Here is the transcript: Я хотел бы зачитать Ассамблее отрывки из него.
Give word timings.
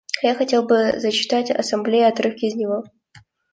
Я 0.23 0.33
хотел 0.33 0.63
бы 0.63 0.93
зачитать 0.99 1.51
Ассамблее 1.51 2.07
отрывки 2.07 2.45
из 2.45 2.55
него. 2.55 2.85